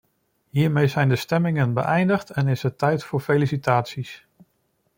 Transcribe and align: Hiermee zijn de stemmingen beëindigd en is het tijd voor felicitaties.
Hiermee 0.49 0.87
zijn 0.87 1.09
de 1.09 1.15
stemmingen 1.15 1.73
beëindigd 1.73 2.29
en 2.29 2.47
is 2.47 2.61
het 2.63 2.77
tijd 2.77 3.03
voor 3.03 3.19
felicitaties. 3.19 4.25